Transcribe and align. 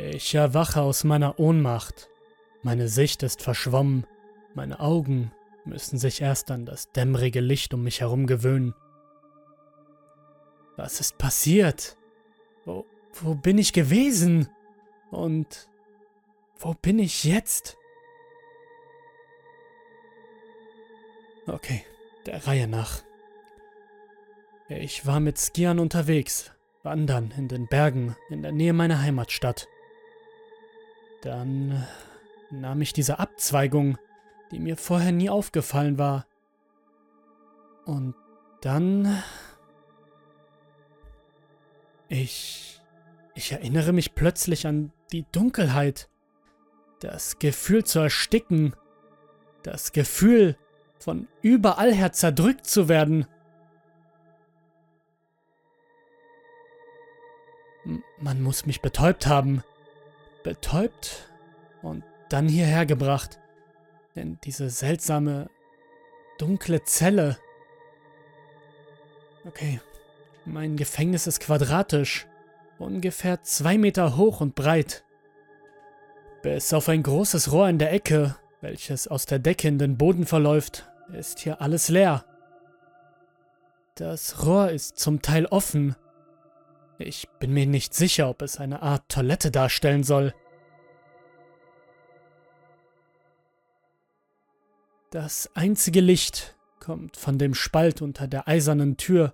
Ich 0.00 0.32
erwache 0.32 0.80
aus 0.80 1.02
meiner 1.02 1.40
Ohnmacht. 1.40 2.08
Meine 2.62 2.86
Sicht 2.86 3.24
ist 3.24 3.42
verschwommen. 3.42 4.06
Meine 4.54 4.78
Augen 4.78 5.32
müssen 5.64 5.98
sich 5.98 6.20
erst 6.20 6.52
an 6.52 6.64
das 6.64 6.92
dämmerige 6.92 7.40
Licht 7.40 7.74
um 7.74 7.82
mich 7.82 8.00
herum 8.00 8.28
gewöhnen. 8.28 8.76
Was 10.76 11.00
ist 11.00 11.18
passiert? 11.18 11.96
Wo, 12.64 12.86
wo 13.12 13.34
bin 13.34 13.58
ich 13.58 13.72
gewesen? 13.72 14.48
Und 15.10 15.68
wo 16.60 16.74
bin 16.74 17.00
ich 17.00 17.24
jetzt? 17.24 17.76
Okay, 21.48 21.84
der 22.24 22.46
Reihe 22.46 22.68
nach. 22.68 23.02
Ich 24.68 25.06
war 25.06 25.18
mit 25.18 25.38
Skiern 25.38 25.80
unterwegs, 25.80 26.52
wandern 26.84 27.34
in 27.36 27.48
den 27.48 27.66
Bergen 27.66 28.14
in 28.30 28.42
der 28.42 28.52
Nähe 28.52 28.72
meiner 28.72 29.02
Heimatstadt. 29.02 29.66
Dann 31.22 31.86
nahm 32.50 32.80
ich 32.80 32.92
diese 32.92 33.18
Abzweigung, 33.18 33.98
die 34.50 34.58
mir 34.58 34.76
vorher 34.76 35.12
nie 35.12 35.30
aufgefallen 35.30 35.98
war. 35.98 36.26
Und 37.84 38.14
dann... 38.60 39.22
Ich... 42.08 42.80
Ich 43.34 43.52
erinnere 43.52 43.92
mich 43.92 44.16
plötzlich 44.16 44.66
an 44.66 44.90
die 45.12 45.24
Dunkelheit, 45.30 46.08
das 46.98 47.38
Gefühl 47.38 47.84
zu 47.84 48.00
ersticken, 48.00 48.74
das 49.62 49.92
Gefühl, 49.92 50.56
von 50.98 51.28
überall 51.40 51.94
her 51.94 52.10
zerdrückt 52.10 52.66
zu 52.66 52.88
werden. 52.88 53.28
Man 58.18 58.42
muss 58.42 58.66
mich 58.66 58.82
betäubt 58.82 59.28
haben. 59.28 59.62
Betäubt 60.42 61.30
und 61.82 62.04
dann 62.28 62.48
hierher 62.48 62.86
gebracht. 62.86 63.38
Denn 64.16 64.38
diese 64.44 64.70
seltsame, 64.70 65.50
dunkle 66.38 66.82
Zelle. 66.84 67.38
Okay, 69.44 69.80
mein 70.44 70.76
Gefängnis 70.76 71.26
ist 71.26 71.40
quadratisch 71.40 72.26
ungefähr 72.78 73.42
zwei 73.42 73.78
Meter 73.78 74.16
hoch 74.16 74.40
und 74.40 74.54
breit. 74.54 75.04
Bis 76.42 76.72
auf 76.72 76.88
ein 76.88 77.02
großes 77.02 77.52
Rohr 77.52 77.68
in 77.68 77.78
der 77.78 77.92
Ecke, 77.92 78.36
welches 78.60 79.08
aus 79.08 79.26
der 79.26 79.38
Decke 79.38 79.68
in 79.68 79.78
den 79.78 79.98
Boden 79.98 80.26
verläuft, 80.26 80.88
ist 81.12 81.40
hier 81.40 81.60
alles 81.60 81.88
leer. 81.88 82.24
Das 83.96 84.46
Rohr 84.46 84.70
ist 84.70 84.98
zum 84.98 85.22
Teil 85.22 85.46
offen. 85.46 85.96
Ich 86.98 87.28
bin 87.38 87.52
mir 87.52 87.66
nicht 87.66 87.94
sicher, 87.94 88.28
ob 88.28 88.42
es 88.42 88.58
eine 88.58 88.82
Art 88.82 89.08
Toilette 89.08 89.50
darstellen 89.50 90.02
soll. 90.02 90.34
Das 95.10 95.50
einzige 95.54 96.00
Licht 96.00 96.56
kommt 96.80 97.16
von 97.16 97.38
dem 97.38 97.54
Spalt 97.54 98.02
unter 98.02 98.26
der 98.26 98.48
eisernen 98.48 98.96
Tür, 98.96 99.32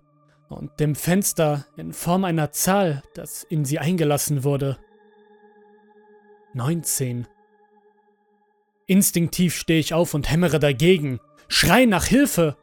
und 0.48 0.78
dem 0.80 0.94
Fenster 0.94 1.66
in 1.76 1.92
Form 1.92 2.24
einer 2.24 2.52
Zahl, 2.52 3.02
das 3.14 3.44
in 3.44 3.64
sie 3.64 3.78
eingelassen 3.78 4.44
wurde. 4.44 4.78
19. 6.52 7.26
Instinktiv 8.86 9.54
stehe 9.56 9.80
ich 9.80 9.94
auf 9.94 10.14
und 10.14 10.30
hämmere 10.30 10.60
dagegen, 10.60 11.18
schrei 11.48 11.86
nach 11.86 12.04
Hilfe, 12.04 12.56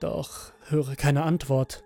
doch 0.00 0.52
höre 0.68 0.96
keine 0.96 1.22
Antwort. 1.22 1.84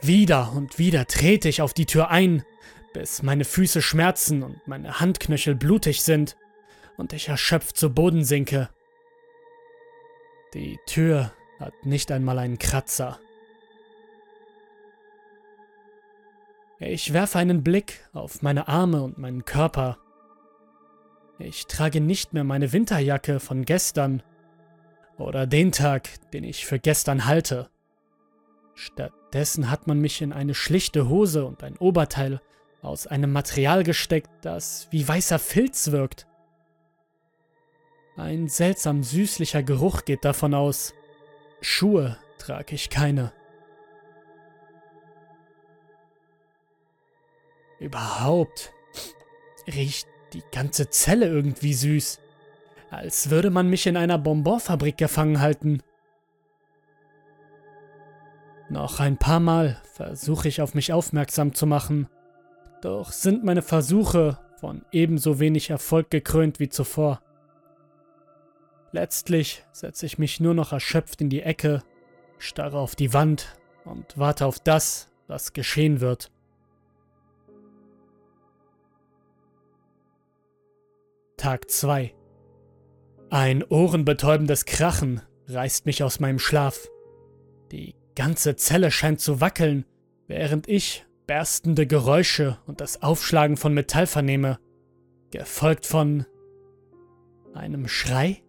Wieder 0.00 0.52
und 0.52 0.78
wieder 0.78 1.06
trete 1.06 1.48
ich 1.48 1.60
auf 1.60 1.74
die 1.74 1.86
Tür 1.86 2.10
ein, 2.10 2.44
bis 2.92 3.22
meine 3.22 3.44
Füße 3.44 3.82
schmerzen 3.82 4.42
und 4.42 4.66
meine 4.66 5.00
Handknöchel 5.00 5.54
blutig 5.54 6.02
sind 6.02 6.36
und 6.96 7.12
ich 7.12 7.28
erschöpft 7.28 7.76
zu 7.76 7.90
Boden 7.92 8.24
sinke. 8.24 8.68
Die 10.54 10.78
Tür 10.86 11.32
hat 11.58 11.74
nicht 11.84 12.10
einmal 12.12 12.38
einen 12.38 12.58
Kratzer. 12.58 13.18
Ich 16.78 17.12
werfe 17.12 17.38
einen 17.38 17.64
Blick 17.64 18.08
auf 18.12 18.40
meine 18.40 18.68
Arme 18.68 19.02
und 19.02 19.18
meinen 19.18 19.44
Körper. 19.44 19.98
Ich 21.40 21.66
trage 21.66 22.00
nicht 22.00 22.32
mehr 22.32 22.44
meine 22.44 22.72
Winterjacke 22.72 23.40
von 23.40 23.64
gestern 23.64 24.22
oder 25.16 25.46
den 25.46 25.72
Tag, 25.72 26.08
den 26.30 26.44
ich 26.44 26.66
für 26.66 26.78
gestern 26.78 27.26
halte. 27.26 27.68
Stattdessen 28.78 29.72
hat 29.72 29.88
man 29.88 29.98
mich 29.98 30.22
in 30.22 30.32
eine 30.32 30.54
schlichte 30.54 31.08
Hose 31.08 31.44
und 31.44 31.64
ein 31.64 31.76
Oberteil 31.78 32.40
aus 32.80 33.08
einem 33.08 33.32
Material 33.32 33.82
gesteckt, 33.82 34.30
das 34.42 34.86
wie 34.92 35.06
weißer 35.06 35.40
Filz 35.40 35.90
wirkt. 35.90 36.28
Ein 38.16 38.46
seltsam 38.46 39.02
süßlicher 39.02 39.64
Geruch 39.64 40.04
geht 40.04 40.24
davon 40.24 40.54
aus. 40.54 40.94
Schuhe 41.60 42.18
trage 42.38 42.76
ich 42.76 42.88
keine. 42.88 43.32
Überhaupt 47.80 48.72
riecht 49.66 50.06
die 50.34 50.44
ganze 50.52 50.88
Zelle 50.88 51.26
irgendwie 51.26 51.74
süß, 51.74 52.20
als 52.92 53.30
würde 53.30 53.50
man 53.50 53.68
mich 53.68 53.88
in 53.88 53.96
einer 53.96 54.18
Bonbonfabrik 54.18 54.96
gefangen 54.96 55.40
halten. 55.40 55.82
Noch 58.70 59.00
ein 59.00 59.16
paar 59.16 59.40
Mal 59.40 59.80
versuche 59.94 60.48
ich 60.48 60.60
auf 60.60 60.74
mich 60.74 60.92
aufmerksam 60.92 61.54
zu 61.54 61.66
machen, 61.66 62.08
doch 62.82 63.12
sind 63.12 63.42
meine 63.42 63.62
Versuche 63.62 64.38
von 64.60 64.84
ebenso 64.92 65.40
wenig 65.40 65.70
Erfolg 65.70 66.10
gekrönt 66.10 66.60
wie 66.60 66.68
zuvor. 66.68 67.20
Letztlich 68.92 69.64
setze 69.72 70.06
ich 70.06 70.18
mich 70.18 70.40
nur 70.40 70.54
noch 70.54 70.72
erschöpft 70.72 71.20
in 71.20 71.30
die 71.30 71.42
Ecke, 71.42 71.82
starre 72.38 72.78
auf 72.78 72.94
die 72.94 73.14
Wand 73.14 73.56
und 73.84 74.18
warte 74.18 74.44
auf 74.44 74.60
das, 74.60 75.10
was 75.28 75.54
geschehen 75.54 76.00
wird. 76.00 76.30
Tag 81.38 81.70
2 81.70 82.14
Ein 83.30 83.62
ohrenbetäubendes 83.62 84.66
Krachen 84.66 85.22
reißt 85.46 85.86
mich 85.86 86.02
aus 86.02 86.20
meinem 86.20 86.38
Schlaf. 86.38 86.88
Die 87.70 87.94
ganze 88.18 88.56
Zelle 88.56 88.90
scheint 88.90 89.20
zu 89.20 89.40
wackeln, 89.40 89.84
während 90.26 90.68
ich 90.68 91.06
berstende 91.28 91.86
Geräusche 91.86 92.58
und 92.66 92.80
das 92.80 93.00
Aufschlagen 93.00 93.56
von 93.56 93.72
Metall 93.72 94.08
vernehme, 94.08 94.58
gefolgt 95.30 95.86
von 95.86 96.26
einem 97.54 97.86
Schrei? 97.86 98.42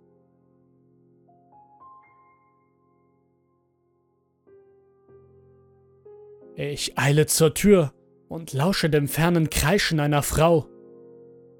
Ich 6.55 6.97
eile 6.97 7.27
zur 7.27 7.53
Tür 7.53 7.93
und 8.27 8.53
lausche 8.53 8.89
dem 8.89 9.07
fernen 9.07 9.51
Kreischen 9.51 9.99
einer 9.99 10.23
Frau. 10.23 10.67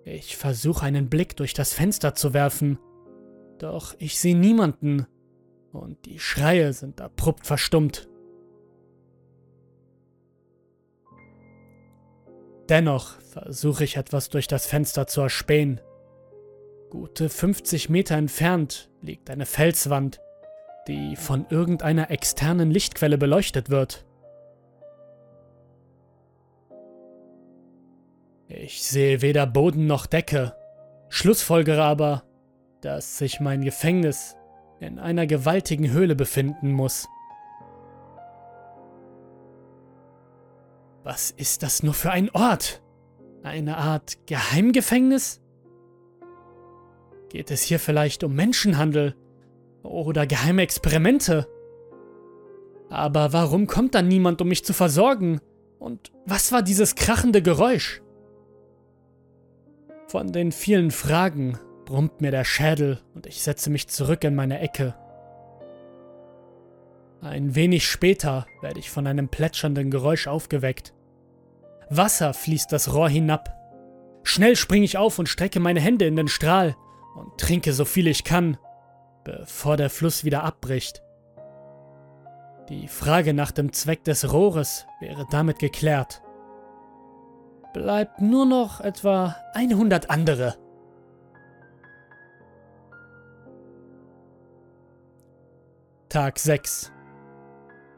Ich 0.04 0.36
versuche 0.36 0.84
einen 0.84 1.10
Blick 1.12 1.36
durch 1.36 1.54
das 1.54 1.74
Fenster 1.74 2.16
zu 2.16 2.34
werfen, 2.34 2.80
doch 3.60 3.94
ich 4.00 4.20
sehe 4.20 4.36
niemanden 4.36 5.06
und 5.72 6.06
die 6.06 6.20
Schreie 6.20 6.74
sind 6.74 7.02
abrupt 7.02 7.46
verstummt. 7.46 8.08
Dennoch 12.70 13.20
versuche 13.22 13.84
ich 13.84 13.98
etwas 13.98 14.30
durch 14.30 14.48
das 14.48 14.68
Fenster 14.68 15.08
zu 15.08 15.22
erspähen. 15.22 15.82
Gute 16.90 17.30
50 17.30 17.90
Meter 17.90 18.16
entfernt 18.16 18.90
liegt 19.02 19.30
eine 19.30 19.46
Felswand, 19.46 20.22
die 20.88 21.16
von 21.16 21.46
irgendeiner 21.50 22.12
externen 22.12 22.72
Lichtquelle 22.72 23.18
beleuchtet 23.18 23.70
wird. 23.70 24.06
Ich 28.48 28.82
sehe 28.82 29.22
weder 29.22 29.46
Boden 29.46 29.86
noch 29.86 30.08
Decke, 30.08 30.56
schlussfolgere 31.10 31.84
aber, 31.84 32.24
dass 32.82 33.20
sich 33.20 33.40
mein 33.40 33.62
Gefängnis 33.62 34.36
in 34.80 35.00
einer 35.00 35.28
gewaltigen 35.28 35.92
Höhle 35.92 36.16
befinden 36.16 36.72
muss. 36.72 37.08
Was 41.04 41.32
ist 41.32 41.64
das 41.64 41.84
nur 41.84 41.94
für 41.94 42.12
ein 42.12 42.30
Ort? 42.32 42.82
Eine 43.44 43.78
Art 43.78 44.18
Geheimgefängnis? 44.28 45.42
Geht 47.30 47.52
es 47.52 47.62
hier 47.62 47.80
vielleicht 47.80 48.24
um 48.24 48.34
Menschenhandel 48.34 49.16
oder 49.84 50.28
geheime 50.28 50.62
Experimente? 50.62 51.48
Aber 52.90 53.34
warum 53.34 53.68
kommt 53.68 53.96
dann 53.96 54.08
niemand, 54.08 54.42
um 54.42 54.48
mich 54.48 54.66
zu 54.66 54.74
versorgen? 54.74 55.40
Und 55.78 56.12
was 56.26 56.52
war 56.52 56.64
dieses 56.64 56.96
krachende 56.96 57.42
Geräusch? 57.42 58.02
Von 60.08 60.32
den 60.32 60.52
vielen 60.52 60.92
Fragen 60.92 61.58
brummt 61.90 62.22
mir 62.22 62.30
der 62.30 62.44
Schädel 62.44 63.00
und 63.16 63.26
ich 63.26 63.42
setze 63.42 63.72
mich 63.72 63.88
zurück 63.88 64.24
in 64.24 64.36
meine 64.36 64.60
Ecke. 64.60 64.94
Ein 67.20 67.56
wenig 67.56 67.90
später 67.90 68.46
werde 68.62 68.80
ich 68.80 68.92
von 68.92 69.08
einem 69.08 69.28
plätschernden 69.28 69.90
Geräusch 69.90 70.28
aufgeweckt. 70.28 70.94
Wasser 71.90 72.36
fließt 72.36 72.72
das 72.72 72.94
Rohr 72.94 73.10
hinab. 73.10 73.56
Schnell 74.22 74.56
springe 74.56 74.86
ich 74.86 75.00
auf 75.00 75.18
und 75.18 75.30
strecke 75.30 75.60
meine 75.60 75.80
Hände 75.80 76.06
in 76.06 76.16
den 76.16 76.28
Strahl 76.28 76.76
und 77.16 77.40
trinke 77.40 77.74
so 77.74 77.86
viel 77.86 78.06
ich 78.06 78.24
kann, 78.24 78.58
bevor 79.24 79.76
der 79.76 79.90
Fluss 79.90 80.24
wieder 80.24 80.44
abbricht. 80.44 81.02
Die 82.70 82.88
Frage 82.88 83.34
nach 83.34 83.50
dem 83.50 83.74
Zweck 83.74 84.04
des 84.04 84.32
Rohres 84.32 84.86
wäre 85.00 85.26
damit 85.32 85.58
geklärt. 85.58 86.22
Bleibt 87.74 88.22
nur 88.22 88.46
noch 88.46 88.80
etwa 88.80 89.36
100 89.56 90.12
andere. 90.12 90.69
Tag 96.10 96.40
6 96.40 96.92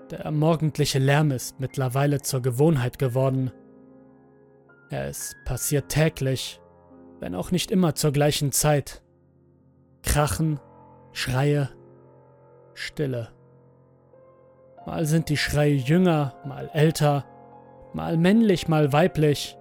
Der 0.09 0.29
morgendliche 0.31 0.99
Lärm 0.99 1.31
ist 1.31 1.61
mittlerweile 1.61 2.21
zur 2.21 2.41
Gewohnheit 2.41 2.99
geworden. 2.99 3.51
Es 4.89 5.33
passiert 5.45 5.87
täglich, 5.87 6.59
wenn 7.21 7.35
auch 7.35 7.51
nicht 7.51 7.71
immer 7.71 7.95
zur 7.95 8.11
gleichen 8.11 8.51
Zeit. 8.51 9.01
Krachen, 10.03 10.59
Schreie, 11.13 11.69
Stille. 12.73 13.29
Mal 14.85 15.05
sind 15.05 15.29
die 15.29 15.37
Schreie 15.37 15.75
jünger, 15.75 16.35
mal 16.45 16.69
älter, 16.73 17.23
mal 17.93 18.17
männlich, 18.17 18.67
mal 18.67 18.91
weiblich. 18.91 19.57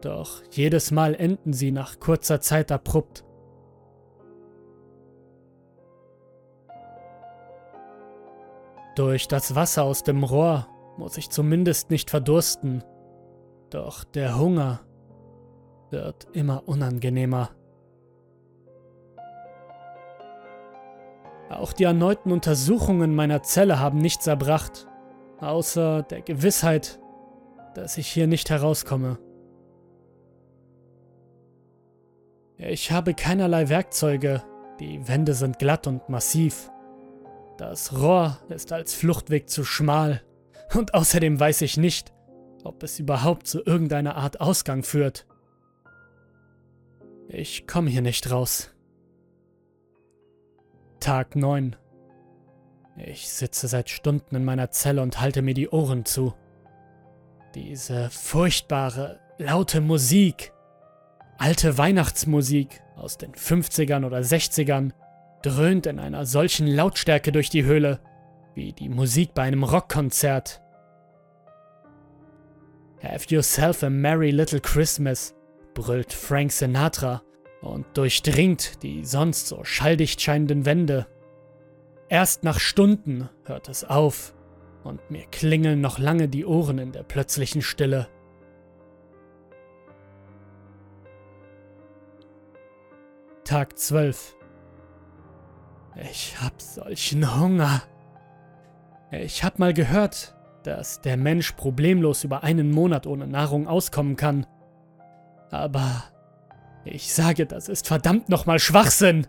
Doch 0.00 0.44
jedes 0.52 0.92
Mal 0.92 1.16
enden 1.16 1.52
sie 1.52 1.72
nach 1.72 1.98
kurzer 1.98 2.40
Zeit 2.40 2.70
abrupt. 2.70 3.23
Durch 8.94 9.26
das 9.26 9.54
Wasser 9.54 9.84
aus 9.84 10.04
dem 10.04 10.22
Rohr 10.22 10.68
muss 10.96 11.16
ich 11.16 11.30
zumindest 11.30 11.90
nicht 11.90 12.10
verdursten. 12.10 12.84
Doch 13.70 14.04
der 14.04 14.38
Hunger 14.38 14.80
wird 15.90 16.28
immer 16.32 16.68
unangenehmer. 16.68 17.50
Auch 21.50 21.72
die 21.72 21.84
erneuten 21.84 22.32
Untersuchungen 22.32 23.14
meiner 23.14 23.42
Zelle 23.42 23.78
haben 23.78 23.98
nichts 23.98 24.26
erbracht, 24.26 24.86
außer 25.40 26.02
der 26.02 26.22
Gewissheit, 26.22 27.00
dass 27.74 27.98
ich 27.98 28.08
hier 28.08 28.26
nicht 28.26 28.50
herauskomme. 28.50 29.18
Ich 32.56 32.92
habe 32.92 33.14
keinerlei 33.14 33.68
Werkzeuge, 33.68 34.42
die 34.80 35.06
Wände 35.08 35.34
sind 35.34 35.58
glatt 35.58 35.86
und 35.86 36.08
massiv. 36.08 36.70
Das 37.56 37.96
Rohr 38.00 38.38
ist 38.48 38.72
als 38.72 38.94
Fluchtweg 38.94 39.48
zu 39.48 39.64
schmal 39.64 40.22
und 40.74 40.94
außerdem 40.94 41.38
weiß 41.38 41.62
ich 41.62 41.76
nicht, 41.76 42.12
ob 42.64 42.82
es 42.82 42.98
überhaupt 42.98 43.46
zu 43.46 43.64
irgendeiner 43.64 44.16
Art 44.16 44.40
Ausgang 44.40 44.82
führt. 44.82 45.26
Ich 47.28 47.66
komme 47.66 47.90
hier 47.90 48.02
nicht 48.02 48.30
raus. 48.30 48.70
Tag 50.98 51.36
9. 51.36 51.76
Ich 52.96 53.28
sitze 53.28 53.68
seit 53.68 53.90
Stunden 53.90 54.36
in 54.36 54.44
meiner 54.44 54.70
Zelle 54.70 55.02
und 55.02 55.20
halte 55.20 55.42
mir 55.42 55.54
die 55.54 55.68
Ohren 55.68 56.04
zu. 56.04 56.34
Diese 57.54 58.10
furchtbare, 58.10 59.20
laute 59.38 59.80
Musik, 59.80 60.52
alte 61.38 61.78
Weihnachtsmusik 61.78 62.82
aus 62.96 63.18
den 63.18 63.32
50ern 63.32 64.04
oder 64.04 64.18
60ern, 64.18 64.92
dröhnt 65.44 65.86
in 65.86 65.98
einer 65.98 66.24
solchen 66.24 66.66
Lautstärke 66.66 67.30
durch 67.30 67.50
die 67.50 67.64
Höhle, 67.64 68.00
wie 68.54 68.72
die 68.72 68.88
Musik 68.88 69.34
bei 69.34 69.42
einem 69.42 69.62
Rockkonzert. 69.62 70.62
Have 73.02 73.26
yourself 73.28 73.82
a 73.82 73.90
merry 73.90 74.30
little 74.30 74.60
Christmas, 74.60 75.34
brüllt 75.74 76.12
Frank 76.12 76.50
Sinatra 76.50 77.22
und 77.60 77.84
durchdringt 77.94 78.82
die 78.82 79.04
sonst 79.04 79.48
so 79.48 79.64
schalldicht 79.64 80.22
scheinenden 80.22 80.64
Wände. 80.64 81.06
Erst 82.08 82.44
nach 82.44 82.58
Stunden 82.58 83.28
hört 83.44 83.68
es 83.68 83.84
auf 83.84 84.34
und 84.82 85.10
mir 85.10 85.26
klingeln 85.26 85.80
noch 85.82 85.98
lange 85.98 86.28
die 86.28 86.46
Ohren 86.46 86.78
in 86.78 86.92
der 86.92 87.02
plötzlichen 87.02 87.60
Stille. 87.60 88.08
Tag 93.44 93.78
12 93.78 94.36
Ich 95.96 96.40
hab 96.40 96.60
solchen 96.60 97.40
Hunger. 97.40 97.82
Ich 99.10 99.44
hab 99.44 99.58
mal 99.58 99.72
gehört, 99.72 100.34
dass 100.64 101.00
der 101.00 101.16
Mensch 101.16 101.52
problemlos 101.52 102.24
über 102.24 102.42
einen 102.42 102.70
Monat 102.70 103.06
ohne 103.06 103.26
Nahrung 103.26 103.68
auskommen 103.68 104.16
kann. 104.16 104.46
Aber 105.50 106.04
ich 106.84 107.12
sage, 107.12 107.46
das 107.46 107.68
ist 107.68 107.86
verdammt 107.86 108.28
nochmal 108.28 108.58
Schwachsinn. 108.58 109.26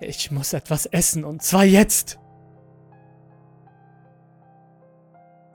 Ich 0.00 0.30
muss 0.30 0.52
etwas 0.52 0.86
essen 0.86 1.24
und 1.24 1.42
zwar 1.42 1.64
jetzt. 1.64 2.18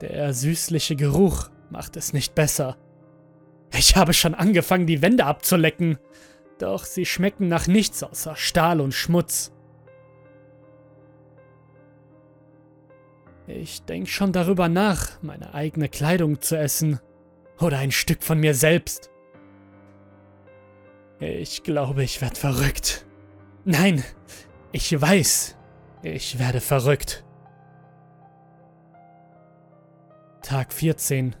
Der 0.00 0.32
süßliche 0.32 0.96
Geruch 0.96 1.50
macht 1.68 1.96
es 1.96 2.14
nicht 2.14 2.34
besser. 2.34 2.76
Ich 3.76 3.96
habe 3.96 4.14
schon 4.14 4.34
angefangen, 4.34 4.86
die 4.86 5.02
Wände 5.02 5.26
abzulecken, 5.26 5.98
doch 6.58 6.84
sie 6.84 7.04
schmecken 7.04 7.48
nach 7.48 7.66
nichts 7.66 8.02
außer 8.02 8.34
Stahl 8.34 8.80
und 8.80 8.94
Schmutz. 8.94 9.52
Ich 13.56 13.82
denke 13.82 14.08
schon 14.08 14.32
darüber 14.32 14.68
nach, 14.68 15.20
meine 15.22 15.54
eigene 15.54 15.88
Kleidung 15.88 16.40
zu 16.40 16.56
essen 16.56 17.00
oder 17.58 17.78
ein 17.78 17.90
Stück 17.90 18.22
von 18.22 18.38
mir 18.38 18.54
selbst. 18.54 19.10
Ich 21.18 21.62
glaube, 21.62 22.04
ich 22.04 22.20
werde 22.20 22.36
verrückt. 22.36 23.06
Nein, 23.64 24.04
ich 24.72 24.98
weiß, 24.98 25.56
ich 26.02 26.38
werde 26.38 26.60
verrückt. 26.60 27.24
Tag 30.42 30.72
14 30.72 31.36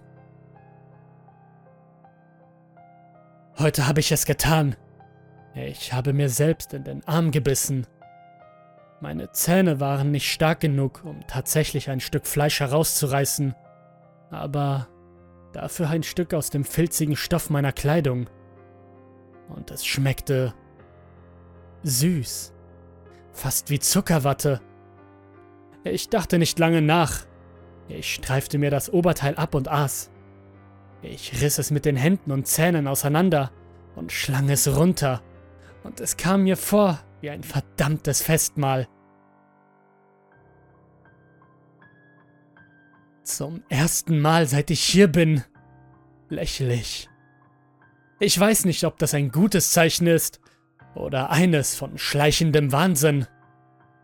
Heute 3.58 3.86
habe 3.86 4.00
ich 4.00 4.10
es 4.10 4.24
getan. 4.24 4.74
Ich 5.54 5.92
habe 5.92 6.12
mir 6.12 6.30
selbst 6.30 6.72
in 6.72 6.84
den 6.84 7.06
Arm 7.06 7.30
gebissen. 7.30 7.86
Meine 9.00 9.32
Zähne 9.32 9.80
waren 9.80 10.10
nicht 10.10 10.30
stark 10.30 10.60
genug, 10.60 11.02
um 11.04 11.26
tatsächlich 11.26 11.88
ein 11.88 12.00
Stück 12.00 12.26
Fleisch 12.26 12.60
herauszureißen, 12.60 13.54
aber 14.30 14.88
dafür 15.52 15.88
ein 15.88 16.02
Stück 16.02 16.34
aus 16.34 16.50
dem 16.50 16.64
filzigen 16.64 17.16
Stoff 17.16 17.48
meiner 17.48 17.72
Kleidung 17.72 18.28
und 19.48 19.70
es 19.70 19.86
schmeckte 19.86 20.54
süß, 21.82 22.52
fast 23.32 23.70
wie 23.70 23.78
Zuckerwatte. 23.78 24.60
Ich 25.82 26.10
dachte 26.10 26.38
nicht 26.38 26.58
lange 26.58 26.82
nach. 26.82 27.24
Ich 27.88 28.14
streifte 28.14 28.58
mir 28.58 28.70
das 28.70 28.92
Oberteil 28.92 29.34
ab 29.36 29.54
und 29.54 29.68
aß. 29.68 30.10
Ich 31.00 31.40
riss 31.40 31.58
es 31.58 31.70
mit 31.70 31.86
den 31.86 31.96
Händen 31.96 32.32
und 32.32 32.46
Zähnen 32.46 32.86
auseinander 32.86 33.50
und 33.96 34.12
schlang 34.12 34.50
es 34.50 34.76
runter, 34.76 35.22
und 35.82 36.00
es 36.00 36.18
kam 36.18 36.42
mir 36.42 36.58
vor 36.58 37.00
wie 37.22 37.30
ein 37.30 37.42
verdammtes 37.42 38.22
Festmahl. 38.22 38.86
Zum 43.40 43.64
ersten 43.70 44.20
Mal, 44.20 44.44
seit 44.46 44.70
ich 44.70 44.84
hier 44.84 45.08
bin, 45.08 45.42
lächle 46.28 46.74
ich. 46.74 47.08
Ich 48.18 48.38
weiß 48.38 48.66
nicht, 48.66 48.84
ob 48.84 48.98
das 48.98 49.14
ein 49.14 49.30
gutes 49.30 49.72
Zeichen 49.72 50.06
ist 50.06 50.42
oder 50.94 51.30
eines 51.30 51.74
von 51.74 51.96
schleichendem 51.96 52.70
Wahnsinn, 52.70 53.26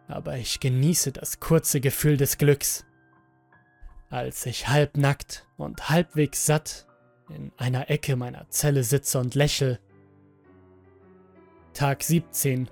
aber 0.09 0.39
ich 0.39 0.59
genieße 0.59 1.13
das 1.13 1.39
kurze 1.39 1.83
Gefühl 1.83 2.17
des 2.17 2.39
Glücks. 2.39 2.87
Als 4.09 4.47
ich 4.47 4.69
halbnackt 4.69 5.47
und 5.59 5.91
halbwegs 5.91 6.47
satt 6.47 6.87
in 7.29 7.53
einer 7.59 7.91
Ecke 7.91 8.17
meiner 8.17 8.49
Zelle 8.49 8.85
sitze 8.85 9.19
und 9.19 9.35
lächle. 9.35 9.81
Tag 11.75 12.03
17. 12.03 12.71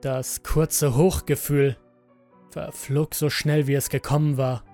Das 0.00 0.42
kurze 0.42 0.96
Hochgefühl 0.96 1.76
verflog 2.50 3.14
so 3.14 3.30
schnell, 3.30 3.68
wie 3.68 3.74
es 3.74 3.90
gekommen 3.90 4.38
war. 4.38 4.64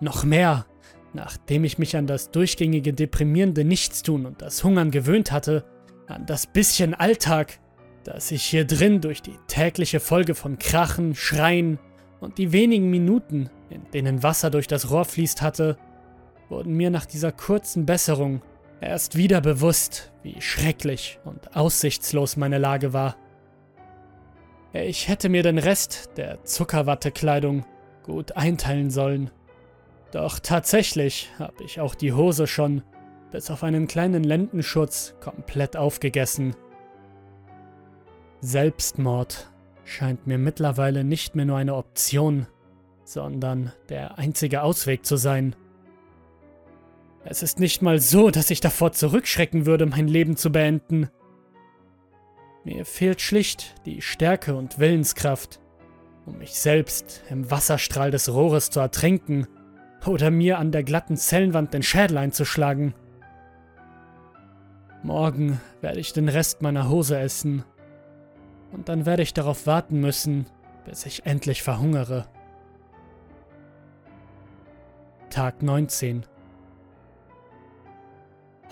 Noch 0.00 0.24
mehr 0.24 0.66
Nachdem 1.12 1.64
ich 1.64 1.78
mich 1.78 1.96
an 1.96 2.06
das 2.06 2.30
durchgängige 2.30 2.92
deprimierende 2.92 3.64
Nichtstun 3.64 4.26
und 4.26 4.42
das 4.42 4.62
Hungern 4.62 4.90
gewöhnt 4.90 5.32
hatte, 5.32 5.64
an 6.06 6.26
das 6.26 6.46
bisschen 6.46 6.94
Alltag, 6.94 7.58
das 8.04 8.30
ich 8.30 8.44
hier 8.44 8.64
drin 8.64 9.00
durch 9.00 9.20
die 9.20 9.36
tägliche 9.48 10.00
Folge 10.00 10.34
von 10.34 10.58
Krachen, 10.58 11.14
Schreien 11.14 11.78
und 12.20 12.38
die 12.38 12.52
wenigen 12.52 12.90
Minuten, 12.90 13.50
in 13.70 13.82
denen 13.92 14.22
Wasser 14.22 14.50
durch 14.50 14.68
das 14.68 14.90
Rohr 14.90 15.04
fließt 15.04 15.42
hatte, 15.42 15.78
wurden 16.48 16.74
mir 16.74 16.90
nach 16.90 17.06
dieser 17.06 17.32
kurzen 17.32 17.86
Besserung 17.86 18.42
erst 18.80 19.16
wieder 19.16 19.40
bewusst, 19.40 20.12
wie 20.22 20.40
schrecklich 20.40 21.18
und 21.24 21.56
aussichtslos 21.56 22.36
meine 22.36 22.58
Lage 22.58 22.92
war. 22.92 23.16
Ich 24.72 25.08
hätte 25.08 25.28
mir 25.28 25.42
den 25.42 25.58
Rest 25.58 26.10
der 26.16 26.44
Zuckerwattekleidung 26.44 27.64
gut 28.04 28.36
einteilen 28.36 28.90
sollen. 28.90 29.30
Doch 30.12 30.40
tatsächlich 30.40 31.30
habe 31.38 31.62
ich 31.62 31.80
auch 31.80 31.94
die 31.94 32.12
Hose 32.12 32.46
schon, 32.46 32.82
bis 33.30 33.50
auf 33.50 33.62
einen 33.62 33.86
kleinen 33.86 34.24
Lendenschutz, 34.24 35.14
komplett 35.20 35.76
aufgegessen. 35.76 36.56
Selbstmord 38.40 39.50
scheint 39.84 40.26
mir 40.26 40.38
mittlerweile 40.38 41.04
nicht 41.04 41.36
mehr 41.36 41.44
nur 41.44 41.58
eine 41.58 41.76
Option, 41.76 42.46
sondern 43.04 43.72
der 43.88 44.18
einzige 44.18 44.62
Ausweg 44.62 45.06
zu 45.06 45.16
sein. 45.16 45.54
Es 47.24 47.42
ist 47.42 47.60
nicht 47.60 47.82
mal 47.82 48.00
so, 48.00 48.30
dass 48.30 48.50
ich 48.50 48.60
davor 48.60 48.92
zurückschrecken 48.92 49.66
würde, 49.66 49.86
mein 49.86 50.08
Leben 50.08 50.36
zu 50.36 50.50
beenden. 50.50 51.08
Mir 52.64 52.84
fehlt 52.84 53.20
schlicht 53.20 53.74
die 53.84 54.02
Stärke 54.02 54.56
und 54.56 54.78
Willenskraft, 54.78 55.60
um 56.26 56.38
mich 56.38 56.54
selbst 56.54 57.22
im 57.30 57.50
Wasserstrahl 57.50 58.10
des 58.10 58.32
Rohres 58.32 58.70
zu 58.70 58.80
ertränken 58.80 59.46
oder 60.06 60.30
mir 60.30 60.58
an 60.58 60.72
der 60.72 60.82
glatten 60.82 61.16
Zellenwand 61.16 61.74
den 61.74 61.82
Schädel 61.82 62.18
einzuschlagen. 62.18 62.94
Morgen 65.02 65.60
werde 65.80 66.00
ich 66.00 66.12
den 66.12 66.28
Rest 66.28 66.62
meiner 66.62 66.88
Hose 66.88 67.18
essen 67.18 67.64
und 68.72 68.88
dann 68.88 69.06
werde 69.06 69.22
ich 69.22 69.34
darauf 69.34 69.66
warten 69.66 70.00
müssen, 70.00 70.46
bis 70.84 71.06
ich 71.06 71.26
endlich 71.26 71.62
verhungere. 71.62 72.26
Tag 75.30 75.62
19 75.62 76.26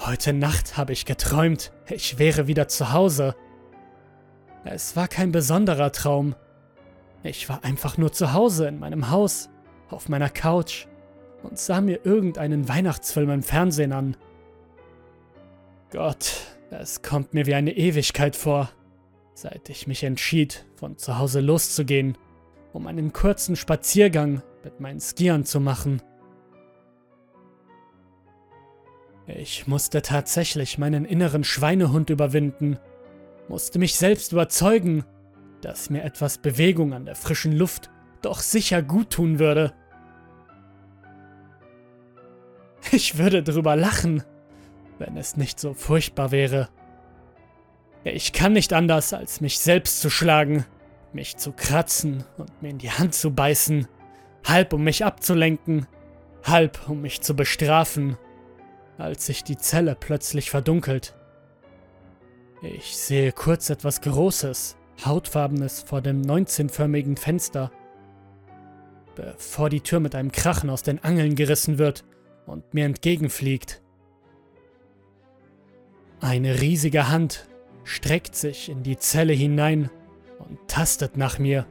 Heute 0.05 0.33
Nacht 0.33 0.77
habe 0.77 0.93
ich 0.93 1.07
geträumt, 1.07 1.73
ich 1.89 2.19
wäre 2.19 2.47
wieder 2.47 2.69
zu 2.69 2.93
Hause. 2.93 3.35
Es 4.65 4.97
war 4.97 5.09
kein 5.09 5.33
besonderer 5.33 5.93
Traum. 5.93 6.35
Ich 7.23 7.49
war 7.49 7.65
einfach 7.65 7.97
nur 7.97 8.13
zu 8.13 8.33
Hause 8.33 8.69
in 8.69 8.79
meinem 8.79 9.11
Haus, 9.11 9.49
auf 9.89 10.09
meiner 10.09 10.31
Couch 10.31 10.87
und 11.43 11.59
sah 11.59 11.81
mir 11.81 12.05
irgendeinen 12.05 12.69
Weihnachtsfilm 12.69 13.31
im 13.31 13.43
Fernsehen 13.43 13.93
an. 13.93 14.17
Gott, 15.91 16.33
es 16.71 17.03
kommt 17.03 17.35
mir 17.35 17.47
wie 17.47 17.55
eine 17.55 17.77
Ewigkeit 17.77 18.37
vor, 18.37 18.71
seit 19.35 19.69
ich 19.71 19.87
mich 19.87 20.05
entschied, 20.05 20.67
von 20.75 20.99
zu 20.99 21.19
Hause 21.19 21.41
loszugehen, 21.41 22.19
um 22.73 22.87
einen 22.87 23.13
kurzen 23.13 23.57
Spaziergang 23.57 24.43
mit 24.65 24.81
meinen 24.81 25.01
Skiern 25.01 25.45
zu 25.45 25.61
machen. 25.61 26.03
Ich 29.27 29.67
musste 29.67 30.03
tatsächlich 30.03 30.79
meinen 30.79 31.05
inneren 31.05 31.45
Schweinehund 31.45 32.11
überwinden, 32.11 32.79
musste 33.49 33.79
mich 33.79 33.95
selbst 33.95 34.33
überzeugen, 34.33 35.05
dass 35.61 35.91
mir 35.91 36.03
etwas 36.03 36.39
Bewegung 36.39 36.93
an 36.93 37.05
der 37.05 37.15
frischen 37.15 37.53
Luft 37.53 37.91
doch 38.23 38.41
sicher 38.41 38.83
gut 38.83 39.11
tun 39.11 39.39
würde. 39.39 39.75
Ich 42.91 43.19
würde 43.19 43.43
drüber 43.43 43.77
lachen, 43.77 44.23
wenn 44.99 45.17
es 45.17 45.37
nicht 45.37 45.61
so 45.61 45.75
furchtbar 45.75 46.31
wäre. 46.31 46.69
Ich 48.05 48.33
kann 48.33 48.53
nicht 48.53 48.73
anders, 48.73 49.13
als 49.13 49.41
mich 49.41 49.59
selbst 49.59 50.01
zu 50.01 50.09
schlagen, 50.09 50.65
mich 51.13 51.37
zu 51.37 51.53
kratzen 51.53 52.25
und 52.39 52.63
mir 52.63 52.71
in 52.71 52.79
die 52.79 52.91
Hand 52.91 53.15
zu 53.15 53.33
beißen, 53.33 53.89
halb 54.45 54.73
um 54.73 54.85
mich 54.85 55.05
abzulenken, 55.05 55.87
halb 56.45 56.89
um 56.89 57.03
mich 57.03 57.21
zu 57.21 57.35
bestrafen 57.35 58.17
als 58.99 59.27
sich 59.27 59.45
die 59.45 59.57
Zelle 59.57 59.97
plötzlich 59.99 60.51
verdunkelt. 60.51 61.15
Ich 62.63 62.97
sehe 62.97 63.33
kurz 63.33 63.71
etwas 63.71 64.01
Großes, 64.01 64.77
Hautfarbenes 65.05 65.83
vor 65.83 66.01
dem 66.01 66.23
19-förmigen 66.23 67.17
Fenster, 67.17 67.71
bevor 69.15 69.71
die 69.71 69.81
Tür 69.81 70.01
mit 70.01 70.15
einem 70.15 70.33
Krachen 70.33 70.69
aus 70.69 70.83
den 70.83 71.03
Angeln 71.03 71.37
gerissen 71.37 71.79
wird 71.79 72.05
und 72.49 72.75
mir 72.75 72.85
entgegenfliegt. 72.85 73.83
Eine 76.21 76.61
riesige 76.61 77.09
Hand 77.09 77.47
streckt 77.85 78.35
sich 78.35 78.69
in 78.69 78.83
die 78.83 78.97
Zelle 78.97 79.33
hinein 79.33 79.91
und 80.39 80.59
tastet 80.67 81.17
nach 81.17 81.39
mir. 81.39 81.67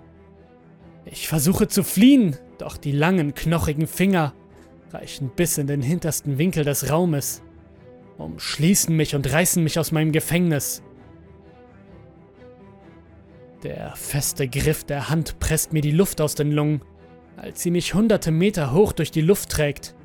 Ich 1.06 1.28
versuche 1.28 1.68
zu 1.68 1.84
fliehen, 1.84 2.38
doch 2.58 2.78
die 2.78 2.92
langen, 2.92 3.34
knochigen 3.34 3.88
Finger 3.88 4.34
reichen 4.92 5.32
bis 5.36 5.58
in 5.58 5.68
den 5.68 5.82
hintersten 5.82 6.38
Winkel 6.38 6.64
des 6.64 6.90
Raumes, 6.90 7.42
umschließen 8.18 8.96
mich 8.96 9.16
und 9.16 9.32
reißen 9.32 9.64
mich 9.64 9.80
aus 9.80 9.92
meinem 9.92 10.12
Gefängnis. 10.12 10.82
Der 13.64 13.96
feste 13.96 14.48
Griff 14.48 14.84
der 14.84 15.10
Hand 15.10 15.40
presst 15.40 15.74
mir 15.74 15.82
die 15.82 15.92
Luft 15.92 16.22
aus 16.22 16.36
den 16.36 16.52
Lungen, 16.52 16.82
als 17.36 17.64
sie 17.64 17.72
mich 17.72 17.94
hunderte 17.94 18.32
Meter 18.32 18.72
hoch 18.72 18.94
durch 18.94 19.12
die 19.12 19.22
Luft 19.22 19.50
trägt. 19.50 19.97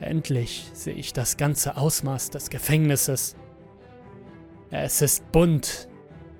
Endlich 0.00 0.70
sehe 0.72 0.94
ich 0.94 1.12
das 1.12 1.36
ganze 1.36 1.76
Ausmaß 1.76 2.30
des 2.30 2.50
Gefängnisses. 2.50 3.36
Es 4.70 5.02
ist 5.02 5.30
bunt, 5.32 5.88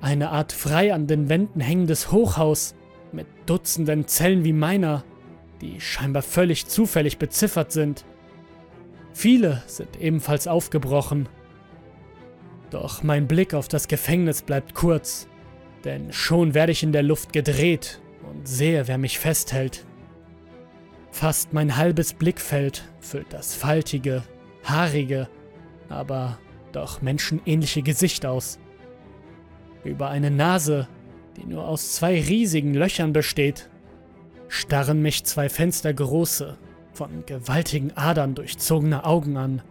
eine 0.00 0.30
Art 0.30 0.52
frei 0.52 0.94
an 0.94 1.06
den 1.06 1.28
Wänden 1.28 1.60
hängendes 1.60 2.12
Hochhaus 2.12 2.74
mit 3.10 3.26
Dutzenden 3.46 4.06
Zellen 4.06 4.44
wie 4.44 4.52
meiner 4.52 5.04
die 5.60 5.80
scheinbar 5.80 6.22
völlig 6.22 6.66
zufällig 6.66 7.18
beziffert 7.18 7.72
sind. 7.72 8.04
Viele 9.12 9.62
sind 9.66 10.00
ebenfalls 10.00 10.46
aufgebrochen. 10.46 11.28
Doch 12.70 13.02
mein 13.02 13.26
Blick 13.26 13.54
auf 13.54 13.68
das 13.68 13.88
Gefängnis 13.88 14.42
bleibt 14.42 14.74
kurz, 14.74 15.26
denn 15.84 16.12
schon 16.12 16.54
werde 16.54 16.72
ich 16.72 16.82
in 16.82 16.92
der 16.92 17.02
Luft 17.02 17.32
gedreht 17.32 18.00
und 18.28 18.46
sehe, 18.46 18.86
wer 18.86 18.98
mich 18.98 19.18
festhält. 19.18 19.86
Fast 21.18 21.52
mein 21.52 21.76
halbes 21.76 22.14
Blickfeld 22.14 22.84
füllt 23.00 23.32
das 23.32 23.52
faltige, 23.52 24.22
haarige, 24.62 25.28
aber 25.88 26.38
doch 26.70 27.02
menschenähnliche 27.02 27.82
Gesicht 27.82 28.24
aus. 28.24 28.60
Über 29.82 30.10
eine 30.10 30.30
Nase, 30.30 30.86
die 31.36 31.44
nur 31.44 31.66
aus 31.66 31.94
zwei 31.94 32.20
riesigen 32.20 32.72
Löchern 32.72 33.12
besteht, 33.12 33.68
starren 34.46 35.02
mich 35.02 35.24
zwei 35.24 35.48
fenstergroße, 35.48 36.56
von 36.92 37.26
gewaltigen 37.26 37.96
Adern 37.96 38.36
durchzogene 38.36 39.04
Augen 39.04 39.36
an. 39.36 39.62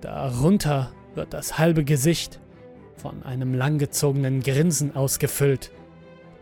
Darunter 0.00 0.92
wird 1.16 1.34
das 1.34 1.58
halbe 1.58 1.82
Gesicht 1.82 2.38
von 2.94 3.24
einem 3.24 3.52
langgezogenen 3.52 4.44
Grinsen 4.44 4.94
ausgefüllt, 4.94 5.72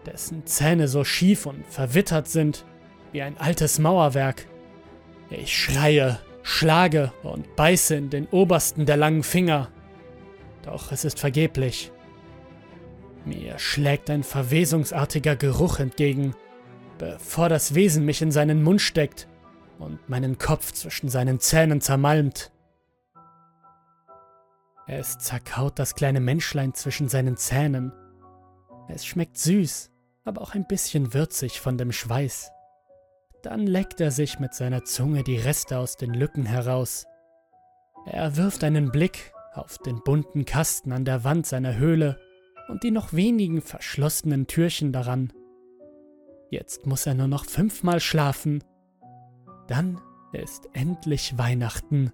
dessen 0.05 0.45
Zähne 0.45 0.89
so 0.89 1.05
schief 1.05 1.47
und 1.47 1.65
verwittert 1.67 2.29
sind 2.29 2.67
wie 3.13 3.23
ein 3.23 3.39
altes 3.39 3.79
Mauerwerk. 3.79 4.47
Ich 5.31 5.57
schreie, 5.57 6.19
schlage 6.43 7.13
und 7.23 7.55
beiße 7.57 7.95
in 7.95 8.11
den 8.11 8.27
obersten 8.27 8.85
der 8.87 8.97
langen 8.97 9.23
Finger, 9.23 9.69
doch 10.63 10.93
es 10.93 11.05
ist 11.05 11.21
vergeblich. 11.21 11.93
Mir 13.25 13.59
schlägt 13.59 14.11
ein 14.11 14.25
verwesungsartiger 14.25 15.37
Geruch 15.37 15.79
entgegen, 15.79 16.35
bevor 16.99 17.49
das 17.49 17.75
Wesen 17.75 18.05
mich 18.05 18.21
in 18.21 18.33
seinen 18.33 18.63
Mund 18.63 18.81
steckt 18.81 19.29
und 19.79 20.09
meinen 20.09 20.39
Kopf 20.39 20.73
zwischen 20.73 21.09
seinen 21.09 21.39
Zähnen 21.41 21.81
zermalmt. 21.81 22.51
Es 24.89 25.19
zerkaut 25.19 25.79
das 25.79 25.95
kleine 25.95 26.21
Menschlein 26.21 26.75
zwischen 26.75 27.09
seinen 27.09 27.37
Zähnen. 27.37 27.93
Es 28.89 29.07
schmeckt 29.07 29.39
süß, 29.39 29.91
aber 30.25 30.41
auch 30.43 30.55
ein 30.55 30.67
bisschen 30.67 31.15
würzig 31.15 31.61
von 31.61 31.79
dem 31.79 31.93
Schweiß. 31.93 32.51
Dann 33.43 33.67
leckt 33.67 34.01
er 34.01 34.13
sich 34.13 34.39
mit 34.39 34.55
seiner 34.55 34.85
Zunge 34.85 35.25
die 35.25 35.37
Reste 35.37 35.79
aus 35.79 35.97
den 35.97 36.15
Lücken 36.15 36.47
heraus. 36.47 37.07
Er 38.07 38.37
wirft 38.37 38.63
einen 38.63 38.93
Blick 38.93 39.33
auf 39.53 39.79
den 39.79 40.01
bunten 40.05 40.45
Kasten 40.45 40.93
an 40.93 41.05
der 41.05 41.25
Wand 41.25 41.47
seiner 41.47 41.77
Höhle 41.77 42.19
und 42.69 42.85
die 42.85 42.93
noch 42.93 43.13
wenigen 43.13 43.61
verschlossenen 43.61 44.47
Türchen 44.47 44.93
daran. 44.93 45.33
Jetzt 46.51 46.87
muss 46.87 47.07
er 47.07 47.15
nur 47.15 47.27
noch 47.27 47.45
fünfmal 47.45 47.99
schlafen. 47.99 48.63
Dann 49.67 50.01
ist 50.33 50.69
endlich 50.73 51.37
Weihnachten. 51.37 52.13